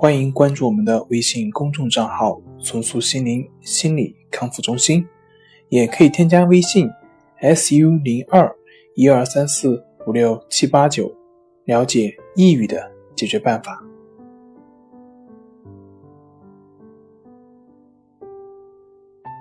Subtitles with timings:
[0.00, 5.04] 欢迎关注我们的微信公众账号“重塑心灵心理康复中心”，
[5.70, 6.88] 也可以添加微信
[7.40, 8.56] “su 零二
[8.94, 11.12] 一二三四五六七八九”，
[11.66, 13.84] 了解抑郁的解决办法。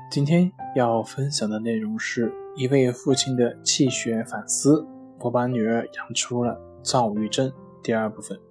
[0.10, 4.84] 今天要分享的内容是一位父亲的气血反思：
[5.20, 7.54] 我把女儿养出了躁郁症。
[7.84, 8.47] 第二部分。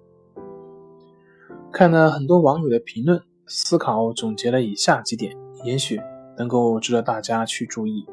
[1.71, 5.99] 看了很多网友的评论，思考总结了以下几点，也许
[6.37, 8.05] 能够值得大家去注意。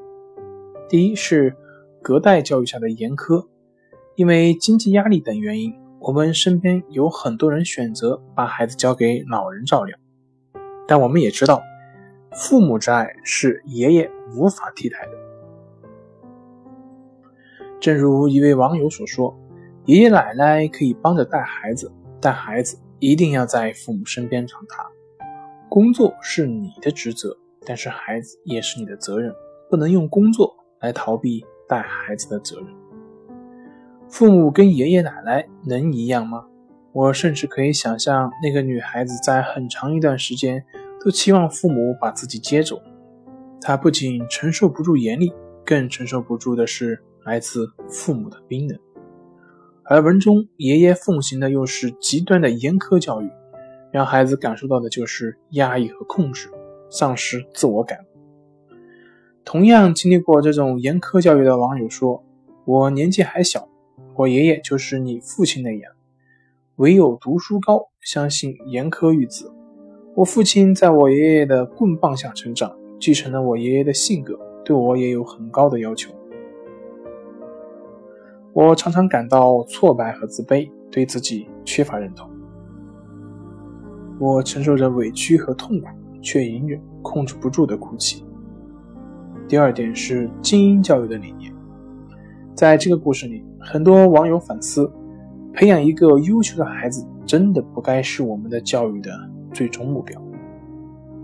[0.89, 1.57] 第一是
[2.03, 3.47] 隔代教育下的严苛，
[4.17, 9.97] 因为经济压力等原因，我们身边有很多人选择把孩子交给老人照料。
[10.87, 11.63] 但我们也知道，
[12.33, 15.13] 父母之爱是爷爷无法替代的。
[17.81, 19.35] 正如一位网友所说
[19.87, 24.87] ：“爷爷奶奶可以帮着带孩子，但孩子。”一定要在父母身边长大。
[25.69, 27.37] 工作是你的职责，
[27.67, 29.35] 但是孩子也是你的责任，
[29.69, 32.67] 不能用工作来逃避带孩子的责任。
[34.09, 36.47] 父母跟爷爷奶奶能一样吗？
[36.93, 40.65] 我甚至可以想象，那个女孩子在很长一段时间
[41.05, 42.81] 都期望父母把自己接走。
[43.61, 45.33] 她不仅承受不住严厉，
[45.65, 48.79] 更承受不住的是来自父母的冰冷。
[49.87, 53.31] 而文中爷爷奉行的又是极端的严苛教育，
[53.93, 56.49] 让孩子感受到的就是压抑和控制，
[56.91, 57.99] 丧失自我感。
[59.45, 62.25] 同样经历过这种严苛教育的网友说
[62.65, 63.69] ：“我年纪还小，
[64.17, 65.93] 我爷爷就是你父亲那样，
[66.77, 69.53] 唯有读书高，相信严苛育子。
[70.15, 76.11] 我父亲在我爷爷的棍棒下成长，继承了我爷爷的性格，对我也有很高的要求。”
[78.55, 82.31] 我常常感到挫败和自卑，对自己缺乏认同。
[84.21, 85.89] 我承受着委屈和痛苦，
[86.23, 88.25] 却隐忍、控制不住的哭泣。
[89.49, 91.53] 第二点是精英教育的理念。
[92.55, 94.89] 在这个故事里，很多网友反思：
[95.53, 99.11] 培养一个优秀的孩子，真的不该是我们的教育的
[99.53, 100.23] 最终目标。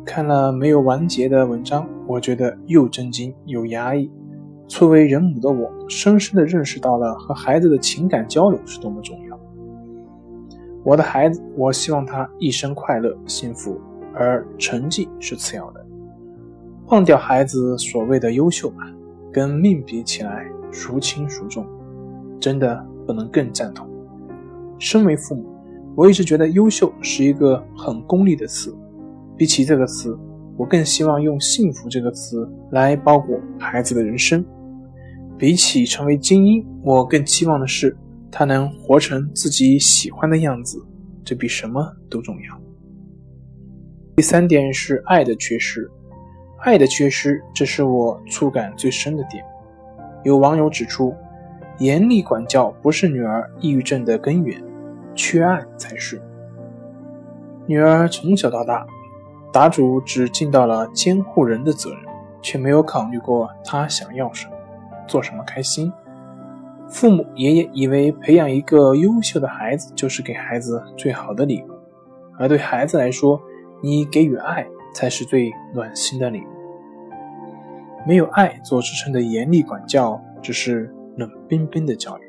[0.04, 4.10] 看了没有完结的文章，我觉得又震惊又压抑。
[4.70, 9.40] 作为人母的我，深深地认识到了和孩子的情感交流是多么重要。
[10.84, 13.80] 我的孩子，我希望他一生快乐幸福，
[14.14, 15.84] 而成绩是次要的。
[16.86, 18.88] 忘掉孩子所谓的优秀吧，
[19.32, 21.66] 跟命比起来孰轻孰重，
[22.40, 23.88] 真的不能更赞同。
[24.78, 25.46] 身为父母，
[25.96, 28.72] 我一直觉得优秀是一个很功利的词，
[29.36, 30.16] 比起这个词，
[30.56, 34.44] 我更希望用幸福这个词来包裹孩子的人生。
[35.40, 37.96] 比起成为精英，我更期望的是
[38.30, 40.86] 他能活成自己喜欢的样子，
[41.24, 42.60] 这比什么都重要。
[44.16, 45.90] 第三点是爱的缺失，
[46.58, 49.42] 爱的缺失，这是我触感最深的点。
[50.24, 51.14] 有网友指出，
[51.78, 54.62] 严厉管教不是女儿抑郁症的根源，
[55.14, 56.20] 缺爱才是。
[57.66, 58.86] 女儿从小到大，
[59.50, 62.00] 答主只尽到了监护人的责任，
[62.42, 64.52] 却没有考虑过她想要什么。
[65.10, 65.92] 做什么开心？
[66.88, 71.70] 父母、爷爷以为培养一个优秀的孩子就是给孩子最好的礼物，
[72.38, 73.40] 而对孩子来说，
[73.82, 76.48] 你给予爱才是最暖心的礼物。
[78.06, 82.22] 没有爱做支撑的严厉管教，只是冷冰冰的教育。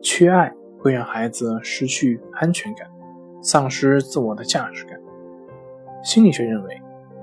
[0.00, 2.88] 缺爱会让孩子失去安全感，
[3.42, 4.96] 丧失自我的价值感。
[6.04, 6.80] 心理学认为，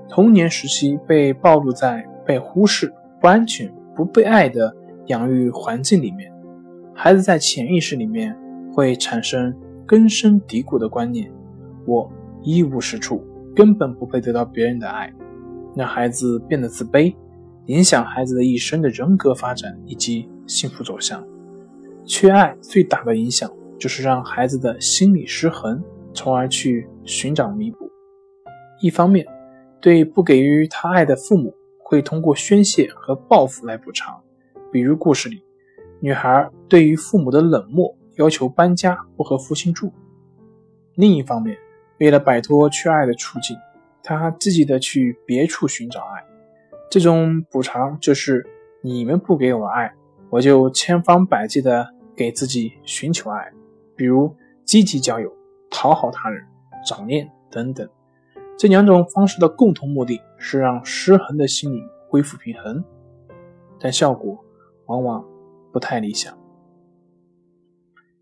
[0.08, 3.72] 童年时期被暴露在被忽视、不安全。
[3.96, 4.72] 不被爱的
[5.06, 6.30] 养育环境里面，
[6.94, 8.36] 孩子在潜意识里面
[8.74, 9.52] 会产生
[9.86, 11.32] 根深蒂固的观念：
[11.86, 12.10] 我
[12.42, 15.12] 一无是处，根本不配得到别人的爱，
[15.74, 17.14] 让孩子变得自卑，
[17.66, 21.26] 影响孩子的一生的人格发展以及幸福走向。
[22.04, 25.82] 缺爱最大的影响就是让孩子的心理失衡，
[26.12, 27.90] 从而去寻找弥补。
[28.80, 29.26] 一方面，
[29.80, 31.54] 对不给予他爱的父母。
[31.88, 34.20] 会通过宣泄和报复来补偿，
[34.72, 35.40] 比如故事里，
[36.00, 39.92] 女孩对于父母的冷漠，要求搬家，不和父亲住。
[40.96, 41.56] 另一方面，
[42.00, 43.56] 为了摆脱缺爱的处境，
[44.02, 46.24] 他积极的去别处寻找爱。
[46.90, 48.44] 这种补偿就是
[48.82, 49.94] 你们不给我爱，
[50.28, 51.86] 我就千方百计的
[52.16, 53.52] 给自己寻求爱，
[53.94, 54.34] 比如
[54.64, 55.32] 积极交友、
[55.70, 56.44] 讨好他人、
[56.84, 57.88] 早恋等等。
[58.58, 62.82] 这两种方式的共同目的是让失衡的心理恢复平衡，
[63.78, 64.42] 但效果
[64.86, 65.22] 往往
[65.70, 66.36] 不太理想，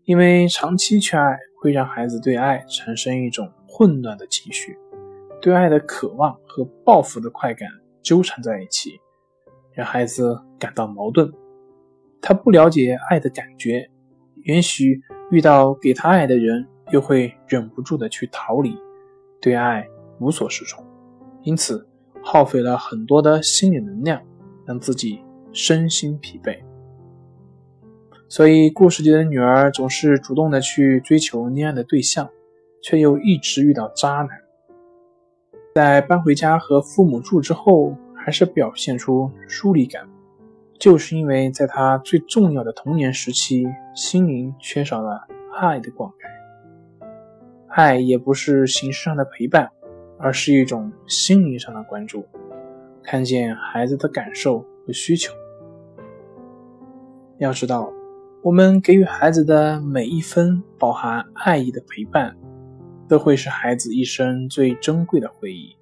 [0.03, 4.77] 因为长期缺爱会让孩子对爱产生一种混乱的情绪，
[5.41, 7.69] 对爱的渴望和报复的快感
[8.03, 8.99] 纠缠在一起，
[9.71, 11.31] 让孩子感到矛盾。
[12.21, 13.89] 他不了解爱的感觉，
[14.43, 14.99] 也许
[15.31, 18.77] 遇到给他爱的人，又会忍不住的去逃离，
[19.39, 19.87] 对爱。
[20.19, 20.83] 无所适从，
[21.43, 21.87] 因此
[22.23, 24.21] 耗费了很多的心理能量，
[24.65, 25.19] 让自己
[25.51, 26.57] 身心疲惫。
[28.27, 32.27] 所以，故事里的女儿总是主动的去追求恋爱的对象，
[32.81, 34.29] 却又一直遇到渣男。
[35.75, 40.09] 在搬回家和父母住之后，还是表现出疏离感，
[40.79, 47.05] 就是因为在她最重要的童年时期，心灵缺少了爱的灌溉。
[47.67, 49.69] 爱也不是形式上的陪伴。
[50.17, 52.25] 而是一种心灵上的关注，
[53.03, 55.33] 看见孩子的感受和需求。
[57.37, 57.91] 要知道，
[58.41, 62.35] 我们给予孩子的每一分饱含爱意的陪伴，
[63.09, 65.75] 都会是孩子一生最珍贵的回忆，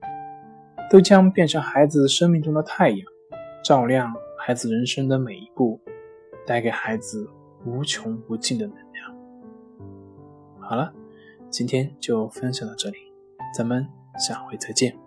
[0.90, 3.00] 都将变成孩子生命中的太阳，
[3.64, 5.80] 照亮孩子人生的每一步，
[6.46, 7.30] 带给孩子
[7.66, 9.16] 无穷无尽的能量。
[10.60, 10.92] 好了，
[11.52, 12.98] 今天就分享到这里，
[13.56, 13.88] 咱们。
[14.20, 15.03] 下回再见。